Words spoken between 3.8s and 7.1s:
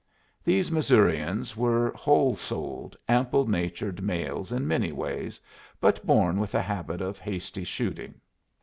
males in many ways, but born with a habit